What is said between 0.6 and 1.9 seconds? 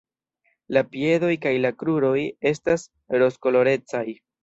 La piedoj kaj la